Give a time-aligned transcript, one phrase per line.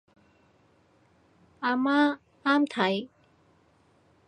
[1.59, 3.07] 阿媽啱睇